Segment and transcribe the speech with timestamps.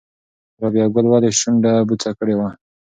[0.61, 2.49] رابعه ګل ولې شونډه بوڅه کړې وه؟